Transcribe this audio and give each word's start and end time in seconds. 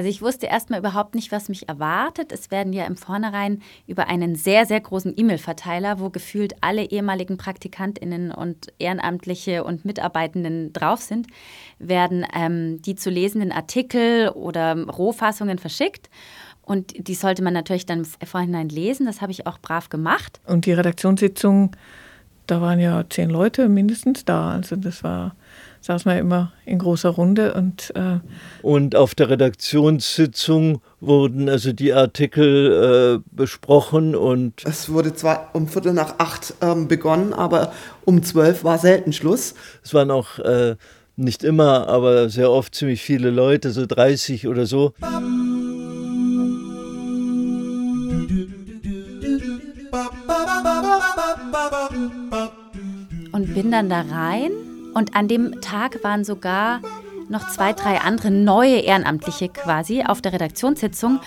Also 0.00 0.08
ich 0.08 0.22
wusste 0.22 0.46
erstmal 0.46 0.78
überhaupt 0.78 1.14
nicht, 1.14 1.30
was 1.30 1.50
mich 1.50 1.68
erwartet. 1.68 2.32
Es 2.32 2.50
werden 2.50 2.72
ja 2.72 2.86
im 2.86 2.96
Vornherein 2.96 3.60
über 3.86 4.08
einen 4.08 4.34
sehr, 4.34 4.64
sehr 4.64 4.80
großen 4.80 5.12
E-Mail-Verteiler, 5.14 6.00
wo 6.00 6.08
gefühlt 6.08 6.54
alle 6.62 6.84
ehemaligen 6.84 7.36
Praktikantinnen 7.36 8.32
und 8.32 8.72
Ehrenamtliche 8.78 9.62
und 9.62 9.84
Mitarbeitenden 9.84 10.72
drauf 10.72 11.02
sind, 11.02 11.26
werden 11.78 12.24
ähm, 12.34 12.80
die 12.80 12.94
zu 12.94 13.10
lesenden 13.10 13.52
Artikel 13.52 14.30
oder 14.30 14.74
Rohfassungen 14.86 15.58
verschickt. 15.58 16.08
Und 16.62 17.06
die 17.06 17.14
sollte 17.14 17.42
man 17.42 17.52
natürlich 17.52 17.84
dann 17.84 17.98
im 17.98 18.26
Vorhinein 18.26 18.70
lesen. 18.70 19.04
Das 19.04 19.20
habe 19.20 19.32
ich 19.32 19.46
auch 19.46 19.58
brav 19.58 19.90
gemacht. 19.90 20.40
Und 20.46 20.64
die 20.64 20.72
Redaktionssitzung, 20.72 21.76
da 22.46 22.62
waren 22.62 22.80
ja 22.80 23.04
zehn 23.10 23.28
Leute 23.28 23.68
mindestens 23.68 24.24
da. 24.24 24.52
Also 24.52 24.76
das 24.76 25.04
war 25.04 25.36
saß 25.80 26.04
man 26.04 26.18
immer 26.18 26.52
in 26.66 26.78
großer 26.78 27.08
Runde 27.08 27.54
und 27.54 27.92
äh 27.96 28.18
und 28.62 28.94
auf 28.96 29.14
der 29.14 29.30
Redaktionssitzung 29.30 30.82
wurden 31.00 31.48
also 31.48 31.72
die 31.72 31.92
Artikel 31.92 33.20
äh, 33.22 33.34
besprochen 33.34 34.14
und 34.14 34.64
es 34.64 34.90
wurde 34.90 35.14
zwar 35.14 35.50
um 35.54 35.68
Viertel 35.68 35.94
nach 35.94 36.18
acht 36.18 36.54
ähm, 36.60 36.88
begonnen, 36.88 37.32
aber 37.32 37.72
um 38.04 38.22
zwölf 38.22 38.64
war 38.64 38.78
selten 38.78 39.12
Schluss. 39.12 39.54
Es 39.82 39.94
waren 39.94 40.10
auch 40.10 40.38
äh, 40.38 40.76
nicht 41.16 41.44
immer, 41.44 41.88
aber 41.88 42.28
sehr 42.28 42.50
oft 42.50 42.74
ziemlich 42.74 43.02
viele 43.02 43.30
Leute, 43.30 43.70
so 43.70 43.86
30 43.86 44.46
oder 44.48 44.66
so. 44.66 44.92
Und 53.32 53.54
bin 53.54 53.70
dann 53.70 53.88
da 53.88 54.00
rein 54.02 54.50
und 54.94 55.14
an 55.16 55.28
dem 55.28 55.60
Tag 55.60 56.02
waren 56.02 56.24
sogar 56.24 56.80
noch 57.30 57.48
zwei, 57.48 57.72
drei 57.72 57.98
andere 58.00 58.30
neue 58.30 58.80
Ehrenamtliche 58.80 59.48
quasi 59.48 60.02
auf 60.02 60.20
der 60.20 60.32
Redaktionssitzung. 60.32 61.20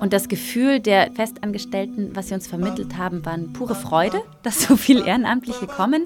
Und 0.00 0.12
das 0.12 0.28
Gefühl 0.28 0.78
der 0.78 1.10
Festangestellten, 1.12 2.14
was 2.14 2.28
sie 2.28 2.34
uns 2.34 2.46
vermittelt 2.46 2.96
haben, 2.96 3.26
war 3.26 3.36
pure 3.52 3.74
Freude, 3.74 4.22
dass 4.42 4.62
so 4.62 4.76
viele 4.76 5.04
Ehrenamtliche 5.04 5.66
kommen. 5.66 6.04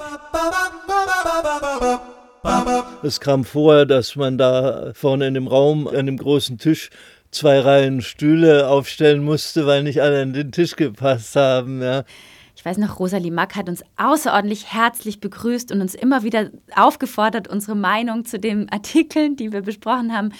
Es 3.03 3.21
kam 3.21 3.45
vor, 3.45 3.87
dass 3.87 4.17
man 4.17 4.39
da 4.39 4.93
vorne 4.95 5.29
in 5.29 5.35
dem 5.35 5.47
Raum 5.47 5.87
an 5.87 6.07
dem 6.07 6.17
großen 6.17 6.59
Tisch 6.59 6.89
zwei 7.31 7.61
Reihen 7.61 8.03
Stühle 8.03 8.69
aufstellen 8.69 9.23
musste, 9.23 9.67
weil 9.67 9.83
nicht 9.83 10.01
alle 10.01 10.23
an 10.23 10.33
den 10.33 10.51
Tisch 10.51 10.77
gepasst 10.77 11.37
haben. 11.37 11.83
Ja. 11.83 12.05
Ich 12.55 12.65
weiß 12.65 12.79
noch, 12.79 13.01
Rosalie 13.01 13.33
Mack 13.33 13.57
hat 13.57 13.69
uns 13.69 13.83
außerordentlich 13.97 14.73
herzlich 14.73 15.21
begrüßt 15.21 15.73
und 15.73 15.81
uns 15.81 15.95
immer 15.95 16.23
wieder 16.23 16.51
aufgefordert, 16.77 17.49
unsere 17.49 17.75
Meinung 17.75 18.25
zu 18.25 18.39
den 18.39 18.69
Artikeln, 18.69 19.37
die 19.37 19.53
wir 19.53 19.63
besprochen 19.63 20.13
haben, 20.13 20.33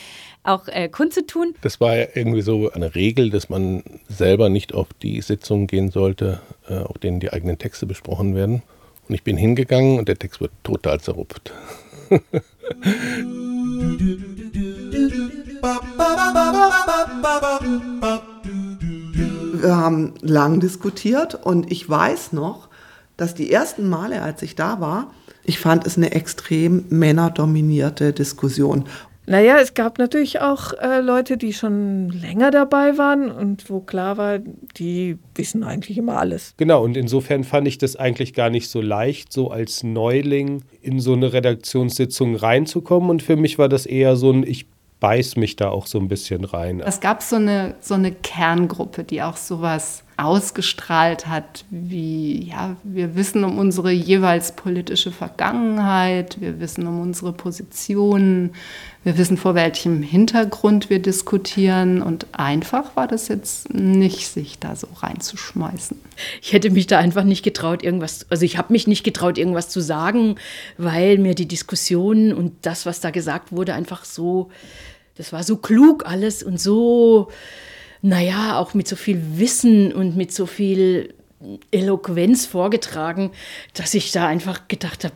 auch 0.43 0.69
äh, 0.69 0.89
kundzutun. 0.89 1.55
Das 1.63 1.81
war 1.81 1.97
ja 1.97 2.07
irgendwie 2.15 2.43
so 2.43 2.71
eine 2.71 2.95
Regel, 2.95 3.31
dass 3.31 3.49
man 3.49 3.83
selber 4.09 4.51
nicht 4.51 4.75
auf 4.75 4.89
die 5.03 5.21
Sitzungen 5.21 5.67
gehen 5.67 5.91
sollte, 5.91 6.41
äh, 6.69 6.79
auf 6.79 6.99
denen 6.99 7.19
die 7.21 7.33
eigenen 7.33 7.59
Texte 7.59 7.87
besprochen 7.87 8.35
werden. 8.35 8.63
Und 9.09 9.15
ich 9.15 9.25
bin 9.25 9.37
hingegangen 9.37 9.99
und 9.99 10.09
der 10.09 10.19
Text 10.19 10.41
wird 10.41 10.53
total 10.63 11.01
zerrupft. 11.01 11.53
Wir 19.63 19.77
haben 19.77 20.15
lang 20.21 20.61
diskutiert 20.61 21.35
und 21.35 21.71
ich 21.71 21.89
weiß 21.89 22.33
noch, 22.33 22.69
dass 23.17 23.35
die 23.35 23.53
ersten 23.53 23.89
Male, 23.89 24.23
als 24.23 24.43
ich 24.43 24.57
da 24.57 24.81
war, 24.81 25.13
ich 25.45 25.59
fand 25.59 25.87
es 25.87 25.97
eine 25.97 26.13
extrem 26.13 26.85
männerdominierte 26.89 28.13
Diskussion. 28.13 28.85
Naja, 29.25 29.59
es 29.61 29.75
gab 29.75 29.99
natürlich 29.99 30.41
auch 30.41 30.73
äh, 30.73 31.01
Leute, 31.01 31.37
die 31.37 31.53
schon 31.53 32.09
länger 32.09 32.51
dabei 32.51 32.99
waren 32.99 33.31
und 33.31 33.71
wo 33.71 33.79
klar 33.79 34.17
war, 34.17 34.41
die 34.77 35.17
wissen 35.37 35.63
eigentlich 35.63 35.97
immer 35.97 36.19
alles. 36.19 36.55
Genau, 36.57 36.83
und 36.83 36.97
insofern 36.97 37.45
fand 37.45 37.69
ich 37.69 37.79
das 37.79 37.95
eigentlich 37.95 38.35
gar 38.35 38.51
nicht 38.51 38.69
so 38.69 38.81
leicht, 38.81 39.33
so 39.33 39.53
als 39.53 39.85
Neuling 39.85 40.65
in 40.81 40.99
so 40.99 41.13
eine 41.13 41.33
Redaktionssitzung 41.33 42.35
reinzukommen. 42.35 43.11
Und 43.11 43.23
für 43.23 43.37
mich 43.37 43.59
war 43.59 43.69
das 43.69 43.87
eher 43.87 44.17
so 44.17 44.33
ein, 44.33 44.43
ich 44.43 44.67
beiß 45.03 45.35
mich 45.35 45.57
da 45.57 45.69
auch 45.69 45.89
so 45.89 45.99
ein 45.99 46.07
bisschen 46.07 46.45
rein. 46.45 46.81
Es 46.81 47.01
gab 47.01 47.23
so 47.23 47.37
eine, 47.37 47.75
so 47.81 47.95
eine 47.95 48.13
Kerngruppe, 48.13 49.03
die 49.03 49.21
auch 49.21 49.37
sowas 49.37 50.05
ausgestrahlt 50.23 51.27
hat, 51.27 51.65
wie, 51.71 52.49
ja, 52.49 52.77
wir 52.83 53.17
wissen 53.17 53.45
um 53.45 53.59
unsere 53.59 53.91
jeweils 53.91 54.53
politische 54.53 55.13
Vergangenheit, 55.13 56.41
wir 56.41 56.61
wissen 56.61 56.87
um 56.87 57.01
unsere 57.01 57.33
Positionen, 57.33 58.55
wir 59.05 59.19
wissen, 59.19 59.37
vor 59.37 59.55
welchem 59.55 60.03
Hintergrund 60.03 60.89
wir 60.89 61.01
diskutieren 61.01 62.03
und 62.03 62.27
einfach 62.33 62.95
war 62.97 63.09
das 63.09 63.29
jetzt 63.29 63.75
nicht, 63.75 64.29
sich 64.29 64.59
da 64.59 64.77
so 64.77 64.87
reinzuschmeißen. 64.97 65.99
Ich 66.41 66.53
hätte 66.53 66.71
mich 66.71 66.87
da 66.87 66.99
einfach 66.99 67.25
nicht 67.25 67.43
getraut, 67.43 67.83
irgendwas, 67.83 68.27
also 68.31 68.45
ich 68.45 68.59
habe 68.59 68.73
mich 68.73 68.87
nicht 68.87 69.03
getraut, 69.03 69.39
irgendwas 69.39 69.69
zu 69.69 69.81
sagen, 69.81 70.37
weil 70.79 71.19
mir 71.19 71.35
die 71.35 71.49
Diskussion 71.49 72.33
und 72.33 72.55
das, 72.63 72.87
was 72.87 73.01
da 73.01 73.11
gesagt 73.11 73.53
wurde, 73.53 73.75
einfach 73.75 74.05
so 74.05 74.51
das 75.17 75.33
war 75.33 75.43
so 75.43 75.57
klug 75.57 76.07
alles 76.07 76.43
und 76.43 76.61
so, 76.61 77.29
naja, 78.03 78.59
auch 78.59 78.75
mit 78.75 78.89
so 78.89 78.97
viel 78.97 79.39
Wissen 79.39 79.93
und 79.93 80.17
mit 80.17 80.33
so 80.33 80.47
viel 80.47 81.15
Eloquenz 81.71 82.47
vorgetragen, 82.47 83.31
dass 83.75 83.95
ich 83.95 84.13
da 84.13 84.27
einfach 84.27 84.69
gedacht 84.69 85.05
habe, 85.05 85.15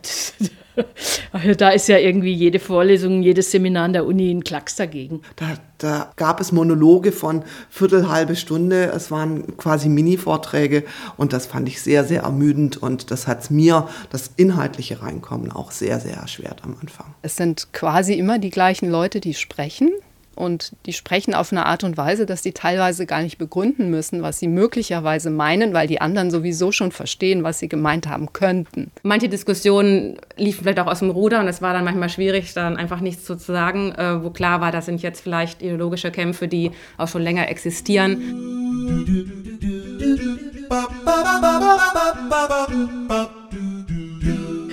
also 1.32 1.54
da 1.54 1.70
ist 1.70 1.88
ja 1.88 1.98
irgendwie 1.98 2.32
jede 2.32 2.58
Vorlesung, 2.58 3.22
jedes 3.22 3.50
Seminar 3.50 3.84
an 3.84 3.92
der 3.92 4.06
Uni 4.06 4.30
ein 4.30 4.44
Klacks 4.44 4.76
dagegen. 4.76 5.22
Da, 5.36 5.54
da 5.78 6.12
gab 6.16 6.40
es 6.40 6.52
Monologe 6.52 7.12
von 7.12 7.44
Viertel, 7.70 8.08
halbe 8.08 8.36
Stunde. 8.36 8.92
Es 8.94 9.10
waren 9.10 9.56
quasi 9.56 9.88
Mini-Vorträge 9.88 10.84
und 11.16 11.32
das 11.32 11.46
fand 11.46 11.68
ich 11.68 11.80
sehr, 11.80 12.04
sehr 12.04 12.22
ermüdend 12.22 12.76
und 12.76 13.10
das 13.10 13.26
hat 13.26 13.50
mir 13.50 13.88
das 14.10 14.30
inhaltliche 14.36 15.02
Reinkommen 15.02 15.50
auch 15.50 15.70
sehr, 15.70 16.00
sehr 16.00 16.16
erschwert 16.16 16.62
am 16.64 16.76
Anfang. 16.80 17.14
Es 17.22 17.36
sind 17.36 17.72
quasi 17.72 18.14
immer 18.14 18.38
die 18.38 18.50
gleichen 18.50 18.90
Leute, 18.90 19.20
die 19.20 19.34
sprechen. 19.34 19.90
Und 20.36 20.72
die 20.84 20.92
sprechen 20.92 21.34
auf 21.34 21.50
eine 21.50 21.66
Art 21.66 21.82
und 21.82 21.96
Weise, 21.96 22.26
dass 22.26 22.42
die 22.42 22.52
teilweise 22.52 23.06
gar 23.06 23.22
nicht 23.22 23.38
begründen 23.38 23.90
müssen, 23.90 24.22
was 24.22 24.38
sie 24.38 24.48
möglicherweise 24.48 25.30
meinen, 25.30 25.72
weil 25.72 25.88
die 25.88 26.00
anderen 26.00 26.30
sowieso 26.30 26.72
schon 26.72 26.92
verstehen, 26.92 27.42
was 27.42 27.58
sie 27.58 27.68
gemeint 27.68 28.06
haben 28.06 28.32
könnten. 28.34 28.90
Manche 29.02 29.28
Diskussionen 29.28 30.18
liefen 30.36 30.62
vielleicht 30.62 30.78
auch 30.78 30.86
aus 30.86 30.98
dem 30.98 31.10
Ruder 31.10 31.40
und 31.40 31.48
es 31.48 31.62
war 31.62 31.72
dann 31.72 31.84
manchmal 31.84 32.10
schwierig, 32.10 32.52
dann 32.52 32.76
einfach 32.76 33.00
nichts 33.00 33.24
zu 33.24 33.36
sagen, 33.38 33.92
äh, 33.92 34.22
wo 34.22 34.30
klar 34.30 34.60
war, 34.60 34.72
das 34.72 34.86
sind 34.86 35.02
jetzt 35.02 35.22
vielleicht 35.22 35.62
ideologische 35.62 36.10
Kämpfe, 36.10 36.48
die 36.48 36.70
auch 36.98 37.08
schon 37.08 37.22
länger 37.22 37.48
existieren. 37.48 38.22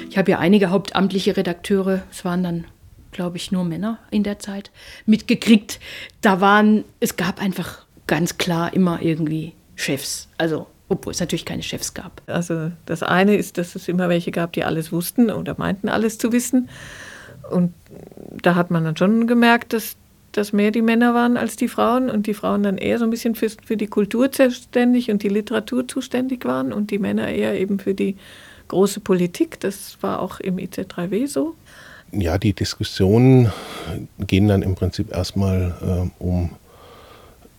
Ich 0.09 0.18
habe 0.18 0.29
ja 0.29 0.40
einige 0.40 0.69
hauptamtliche 0.69 1.38
Redakteure, 1.38 2.03
es 2.12 2.23
waren 2.25 2.44
dann 2.44 2.66
glaube 3.13 3.38
ich, 3.38 3.51
nur 3.51 3.63
Männer 3.63 4.00
in 4.12 4.24
der 4.24 4.40
Zeit 4.40 4.72
mitgekriegt. 5.06 5.79
Da 6.22 6.41
waren, 6.41 6.84
es 7.00 7.16
gab 7.16 7.41
einfach 7.41 7.85
ganz 8.07 8.38
klar 8.38 8.74
immer 8.74 9.01
irgendwie 9.01 9.53
Chefs. 9.75 10.28
Also, 10.38 10.68
obwohl 10.90 11.13
es 11.13 11.19
natürlich 11.19 11.46
keine 11.46 11.63
Chefs 11.63 11.94
gab. 11.94 12.22
Also, 12.28 12.72
das 12.85 13.03
eine 13.03 13.35
ist, 13.35 13.57
dass 13.57 13.75
es 13.75 13.88
immer 13.88 14.09
welche 14.09 14.31
gab, 14.31 14.53
die 14.53 14.63
alles 14.63 14.91
wussten 14.91 15.31
oder 15.31 15.56
meinten, 15.57 15.90
alles 15.90 16.18
zu 16.18 16.31
wissen. 16.31 16.69
Und 17.50 17.73
da 18.41 18.56
hat 18.56 18.72
man 18.72 18.84
dann 18.84 18.97
schon 18.97 19.28
gemerkt, 19.28 19.73
dass, 19.73 19.96
dass 20.31 20.53
mehr 20.53 20.72
die 20.72 20.81
Männer 20.81 21.13
waren 21.13 21.38
als 21.38 21.56
die 21.56 21.68
Frauen 21.68 22.09
und 22.09 22.28
die 22.28 22.34
Frauen 22.34 22.63
dann 22.63 22.78
eher 22.78 23.00
so 23.00 23.06
ein 23.06 23.12
bisschen 23.12 23.35
für, 23.35 23.50
für 23.50 23.78
die 23.78 23.88
Kultur 23.88 24.31
zuständig 24.31 25.12
und 25.12 25.23
die 25.23 25.29
Literatur 25.29 25.88
zuständig 25.88 26.46
waren 26.46 26.73
und 26.73 26.91
die 26.91 27.00
Männer 27.00 27.29
eher 27.29 27.59
eben 27.59 27.79
für 27.79 27.94
die 27.94 28.18
große 28.68 29.00
Politik. 29.02 29.59
Das 29.59 29.97
war 30.02 30.22
auch 30.22 30.40
im 30.40 30.57
IZ3W 30.57 31.28
so 31.28 31.56
ja, 32.13 32.38
die 32.38 32.53
Diskussionen 32.53 33.51
gehen 34.19 34.47
dann 34.47 34.62
im 34.62 34.75
Prinzip 34.75 35.12
erstmal 35.12 35.75
äh, 35.81 36.24
um 36.24 36.51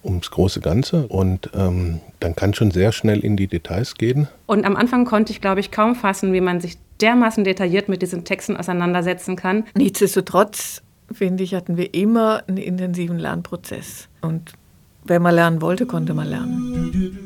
ums 0.04 0.30
große 0.30 0.60
Ganze 0.60 1.06
und 1.08 1.50
ähm, 1.54 2.00
dann 2.20 2.36
kann 2.36 2.52
schon 2.52 2.70
sehr 2.70 2.92
schnell 2.92 3.20
in 3.20 3.36
die 3.36 3.46
Details 3.46 3.94
gehen. 3.94 4.28
Und 4.46 4.64
am 4.66 4.76
Anfang 4.76 5.06
konnte 5.06 5.32
ich, 5.32 5.40
glaube 5.40 5.60
ich, 5.60 5.70
kaum 5.70 5.94
fassen, 5.94 6.32
wie 6.32 6.42
man 6.42 6.60
sich 6.60 6.76
dermaßen 7.00 7.42
detailliert 7.42 7.88
mit 7.88 8.02
diesen 8.02 8.24
Texten 8.24 8.56
auseinandersetzen 8.56 9.34
kann. 9.36 9.64
Nichtsdestotrotz, 9.74 10.82
finde 11.10 11.42
ich, 11.42 11.54
hatten 11.54 11.76
wir 11.76 11.94
immer 11.94 12.42
einen 12.46 12.58
intensiven 12.58 13.18
Lernprozess. 13.18 14.08
Und 14.20 14.52
wenn 15.04 15.22
man 15.22 15.34
lernen 15.34 15.60
wollte, 15.62 15.86
konnte 15.86 16.14
man 16.14 16.28
lernen 16.28 17.24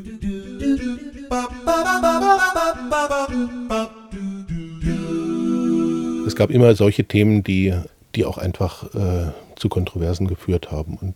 es 6.28 6.36
gab 6.36 6.50
immer 6.50 6.74
solche 6.74 7.04
Themen, 7.04 7.42
die, 7.42 7.74
die 8.14 8.24
auch 8.24 8.38
einfach 8.38 8.94
äh, 8.94 9.32
zu 9.56 9.68
Kontroversen 9.68 10.28
geführt 10.28 10.70
haben. 10.70 10.96
Und 11.00 11.14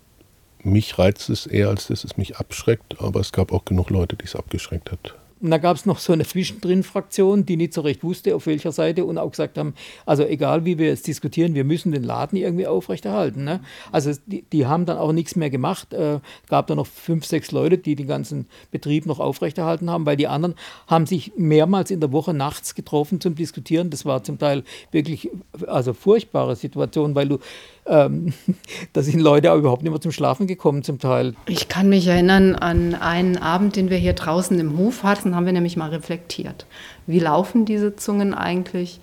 mich 0.65 0.99
reizt 0.99 1.31
es 1.31 1.47
eher, 1.47 1.69
als 1.69 1.87
dass 1.87 2.05
es 2.05 2.17
mich 2.17 2.37
abschreckt, 2.37 3.01
aber 3.01 3.21
es 3.21 3.33
gab 3.33 3.53
auch 3.53 3.65
genug 3.65 3.91
Leute, 3.91 4.17
die 4.17 4.25
es 4.25 4.37
abgeschreckt 4.37 4.91
hat. 4.91 5.15
Und 5.43 5.51
da 5.51 5.59
gab 5.59 5.77
es 5.77 5.87
noch 5.87 5.99
so 5.99 6.13
eine 6.13 6.25
Zwischendrin-Fraktion, 6.25 7.45
die 7.45 7.57
nicht 7.57 7.75
so 7.75 7.81
recht 7.81 8.05
wusste, 8.05 8.37
auf 8.37 8.47
welcher 8.47 8.71
Seite 8.71 9.05
und 9.05 9.19
auch 9.19 9.31
gesagt 9.31 9.59
haben, 9.59 9.75
also 10.07 10.25
egal 10.25 10.65
wie 10.65 10.79
wir 10.79 10.87
jetzt 10.87 11.09
diskutieren, 11.09 11.57
wir 11.57 11.65
müssen 11.65 11.91
den 11.91 12.05
Laden 12.05 12.39
irgendwie 12.39 12.69
aufrechterhalten. 12.69 13.43
Ne? 13.43 13.61
Also 13.91 14.13
die, 14.27 14.43
die, 14.43 14.67
haben 14.67 14.87
dann 14.87 14.99
auch 14.99 15.13
nichts 15.13 15.35
mehr 15.35 15.51
gemacht. 15.51 15.93
Äh, 15.93 16.21
gab 16.49 16.69
da 16.69 16.77
noch 16.77 16.87
fünf, 16.87 17.27
sechs 17.27 17.51
Leute, 17.51 17.77
die 17.77 17.97
den 17.97 18.07
ganzen 18.07 18.47
Betrieb 18.71 19.05
noch 19.05 19.19
aufrechterhalten 19.19 19.91
haben, 19.91 20.07
weil 20.07 20.17
die 20.17 20.29
anderen 20.29 20.55
haben 20.87 21.07
sich 21.07 21.33
mehrmals 21.37 21.91
in 21.91 21.99
der 21.99 22.13
Woche 22.13 22.33
nachts 22.33 22.77
getroffen 22.77 23.21
zum 23.21 23.35
Diskutieren. 23.35 23.91
Das 23.91 24.05
war 24.05 24.23
zum 24.23 24.39
Teil 24.39 24.63
wirklich 24.93 25.29
also 25.67 25.93
furchtbare 25.93 26.55
Situation, 26.55 27.17
weil 27.17 27.29
du 27.29 27.39
ähm, 27.87 28.33
da 28.93 29.03
sind 29.03 29.21
Leute 29.21 29.53
auch 29.53 29.59
überhaupt 29.59 29.83
nicht 29.83 29.93
mehr 29.93 30.01
zum 30.01 30.13
Schlafen 30.13 30.47
gekommen 30.47 30.83
zum 30.83 30.99
Teil. 30.99 31.35
Ich 31.47 31.69
kann 31.69 31.89
mich 31.89 32.07
erinnern 32.07 32.55
an 32.55 32.95
einen 32.95 33.39
Abend, 33.39 33.77
den 33.77 33.91
wir 33.91 33.99
hier 33.99 34.15
draußen 34.15 34.59
im 34.59 34.77
Hof 34.79 35.03
hatten, 35.03 35.35
haben 35.35 35.47
wir 35.47 35.53
nämlich 35.53 35.77
mal 35.77 35.91
reflektiert. 35.91 36.67
Wie 37.07 37.19
laufen 37.19 37.65
diese 37.65 37.97
Zungen 37.97 38.35
eigentlich? 38.35 39.01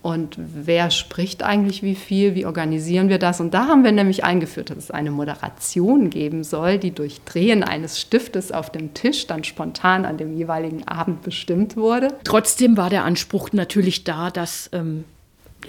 Und 0.00 0.36
wer 0.38 0.90
spricht 0.90 1.42
eigentlich 1.42 1.82
wie 1.82 1.96
viel? 1.96 2.36
Wie 2.36 2.46
organisieren 2.46 3.08
wir 3.08 3.18
das? 3.18 3.40
Und 3.40 3.52
da 3.52 3.66
haben 3.66 3.82
wir 3.82 3.90
nämlich 3.90 4.22
eingeführt, 4.22 4.70
dass 4.70 4.78
es 4.78 4.90
eine 4.92 5.10
Moderation 5.10 6.08
geben 6.08 6.44
soll, 6.44 6.78
die 6.78 6.92
durch 6.92 7.20
Drehen 7.24 7.64
eines 7.64 8.00
Stiftes 8.00 8.52
auf 8.52 8.70
dem 8.70 8.94
Tisch 8.94 9.26
dann 9.26 9.42
spontan 9.42 10.04
an 10.04 10.16
dem 10.16 10.36
jeweiligen 10.36 10.86
Abend 10.86 11.22
bestimmt 11.22 11.76
wurde. 11.76 12.08
Trotzdem 12.22 12.76
war 12.76 12.90
der 12.90 13.04
Anspruch 13.04 13.50
natürlich 13.52 14.04
da, 14.04 14.30
dass, 14.30 14.70
ähm, 14.72 15.04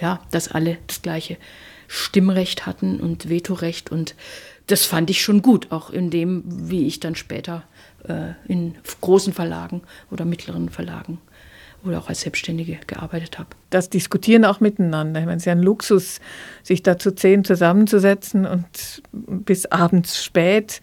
ja, 0.00 0.20
dass 0.30 0.48
alle 0.48 0.78
das 0.86 1.02
Gleiche 1.02 1.36
Stimmrecht 1.92 2.66
hatten 2.66 3.00
und 3.00 3.28
Vetorecht. 3.28 3.90
Und 3.90 4.14
das 4.68 4.84
fand 4.84 5.10
ich 5.10 5.22
schon 5.22 5.42
gut, 5.42 5.72
auch 5.72 5.90
in 5.90 6.10
dem, 6.10 6.44
wie 6.46 6.86
ich 6.86 7.00
dann 7.00 7.16
später 7.16 7.64
äh, 8.06 8.34
in 8.46 8.76
großen 9.00 9.32
Verlagen 9.32 9.82
oder 10.08 10.24
mittleren 10.24 10.68
Verlagen 10.68 11.18
oder 11.84 11.98
auch 11.98 12.08
als 12.08 12.20
Selbstständige 12.20 12.78
gearbeitet 12.86 13.40
habe. 13.40 13.48
Das 13.70 13.90
Diskutieren 13.90 14.44
auch 14.44 14.60
miteinander. 14.60 15.18
Ich 15.18 15.26
meine, 15.26 15.38
es 15.38 15.42
ist 15.42 15.46
ja 15.46 15.52
ein 15.52 15.62
Luxus, 15.62 16.20
sich 16.62 16.84
da 16.84 16.96
zu 16.96 17.12
zehn 17.12 17.44
zusammenzusetzen 17.44 18.46
und 18.46 19.02
bis 19.12 19.66
abends 19.66 20.22
spät 20.22 20.82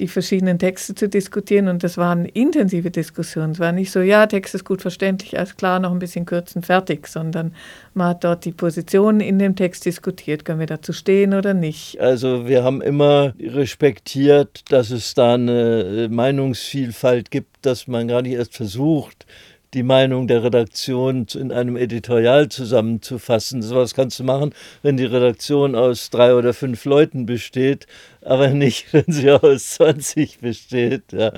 die 0.00 0.08
verschiedenen 0.08 0.58
Texte 0.58 0.94
zu 0.94 1.08
diskutieren. 1.08 1.68
Und 1.68 1.84
das 1.84 1.96
waren 1.96 2.24
intensive 2.24 2.90
Diskussionen. 2.90 3.52
Es 3.52 3.60
war 3.60 3.72
nicht 3.72 3.92
so, 3.92 4.00
ja, 4.00 4.26
Text 4.26 4.54
ist 4.54 4.64
gut 4.64 4.82
verständlich, 4.82 5.38
alles 5.38 5.56
klar, 5.56 5.78
noch 5.78 5.92
ein 5.92 5.98
bisschen 5.98 6.26
kürzen, 6.26 6.62
fertig, 6.62 7.06
sondern 7.06 7.54
man 7.94 8.08
hat 8.08 8.24
dort 8.24 8.44
die 8.44 8.52
Positionen 8.52 9.20
in 9.20 9.38
dem 9.38 9.54
Text 9.54 9.84
diskutiert. 9.84 10.44
Können 10.44 10.60
wir 10.60 10.66
dazu 10.66 10.92
stehen 10.92 11.34
oder 11.34 11.54
nicht? 11.54 12.00
Also 12.00 12.48
wir 12.48 12.64
haben 12.64 12.80
immer 12.80 13.34
respektiert, 13.38 14.62
dass 14.70 14.90
es 14.90 15.14
da 15.14 15.34
eine 15.34 16.08
Meinungsvielfalt 16.10 17.30
gibt, 17.30 17.50
dass 17.62 17.86
man 17.86 18.08
gar 18.08 18.22
nicht 18.22 18.32
erst 18.32 18.56
versucht, 18.56 19.26
die 19.74 19.82
Meinung 19.82 20.26
der 20.26 20.42
Redaktion 20.42 21.26
in 21.34 21.52
einem 21.52 21.76
Editorial 21.76 22.48
zusammenzufassen. 22.48 23.62
So 23.62 23.76
was 23.76 23.94
kannst 23.94 24.18
du 24.18 24.24
machen, 24.24 24.52
wenn 24.82 24.96
die 24.96 25.04
Redaktion 25.04 25.74
aus 25.74 26.10
drei 26.10 26.34
oder 26.34 26.52
fünf 26.54 26.84
Leuten 26.84 27.26
besteht, 27.26 27.86
aber 28.22 28.48
nicht, 28.48 28.86
wenn 28.92 29.04
sie 29.08 29.30
aus 29.30 29.70
20 29.74 30.40
besteht. 30.40 31.12
Ja. 31.12 31.32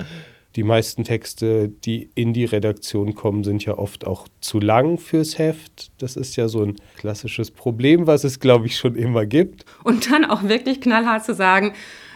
Die 0.55 0.63
meisten 0.63 1.03
Texte, 1.03 1.67
die 1.67 2.11
in 2.13 2.33
die 2.33 2.45
Redaktion 2.45 3.15
kommen, 3.15 3.43
sind 3.43 3.65
ja 3.65 3.75
oft 3.75 4.05
auch 4.05 4.27
zu 4.39 4.59
lang 4.59 4.99
fürs 4.99 5.39
Heft. 5.39 5.91
Das 5.97 6.15
ist 6.15 6.35
ja 6.35 6.47
so 6.47 6.63
ein 6.63 6.75
klassisches 6.95 7.49
Problem, 7.49 8.05
was 8.05 8.23
es, 8.23 8.39
glaube 8.39 8.67
ich, 8.67 8.77
schon 8.77 8.95
immer 8.95 9.25
gibt. 9.25 9.65
Und 9.83 10.11
dann 10.11 10.25
auch 10.25 10.43
wirklich 10.43 10.79
knallhart 10.79 11.25
zu 11.25 11.33
sagen, 11.33 11.73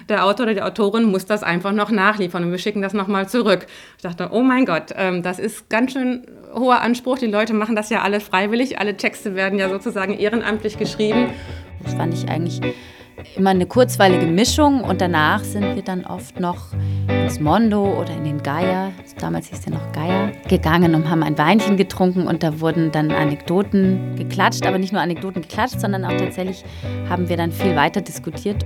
der 0.09 0.25
Autor 0.25 0.45
oder 0.45 0.53
die 0.53 0.61
Autorin 0.61 1.03
muss 1.03 1.25
das 1.25 1.43
einfach 1.43 1.71
noch 1.71 1.91
nachliefern 1.91 2.43
und 2.43 2.51
wir 2.51 2.57
schicken 2.57 2.81
das 2.81 2.93
nochmal 2.93 3.27
zurück. 3.27 3.67
Ich 3.97 4.03
dachte, 4.03 4.29
oh 4.31 4.41
mein 4.41 4.65
Gott, 4.65 4.93
ähm, 4.95 5.23
das 5.23 5.39
ist 5.39 5.69
ganz 5.69 5.93
schön 5.93 6.25
hoher 6.53 6.81
Anspruch. 6.81 7.17
Die 7.17 7.27
Leute 7.27 7.53
machen 7.53 7.75
das 7.75 7.89
ja 7.89 8.01
alle 8.01 8.19
freiwillig. 8.19 8.79
Alle 8.79 8.97
Texte 8.97 9.35
werden 9.35 9.59
ja 9.59 9.69
sozusagen 9.69 10.17
ehrenamtlich 10.17 10.77
geschrieben. 10.77 11.31
Das 11.83 11.93
fand 11.93 12.13
ich 12.13 12.29
eigentlich 12.29 12.61
immer 13.35 13.49
eine 13.49 13.65
kurzweilige 13.65 14.27
Mischung 14.27 14.81
und 14.83 15.01
danach 15.01 15.43
sind 15.43 15.75
wir 15.75 15.81
dann 15.81 16.05
oft 16.05 16.39
noch 16.39 16.67
ins 17.07 17.39
Mondo 17.39 17.99
oder 17.99 18.15
in 18.15 18.23
den 18.23 18.43
Geier, 18.43 18.91
damals 19.19 19.47
hieß 19.47 19.61
der 19.61 19.73
noch 19.73 19.91
Geier, 19.91 20.31
gegangen 20.47 20.93
und 20.93 21.09
haben 21.09 21.23
ein 21.23 21.37
Weinchen 21.37 21.77
getrunken 21.77 22.27
und 22.27 22.43
da 22.43 22.59
wurden 22.59 22.91
dann 22.91 23.11
Anekdoten 23.11 24.15
geklatscht, 24.15 24.65
aber 24.65 24.77
nicht 24.77 24.93
nur 24.93 25.01
Anekdoten 25.01 25.41
geklatscht, 25.41 25.79
sondern 25.79 26.05
auch 26.05 26.15
tatsächlich 26.15 26.63
haben 27.09 27.27
wir 27.27 27.37
dann 27.37 27.51
viel 27.51 27.75
weiter 27.75 28.01
diskutiert. 28.01 28.65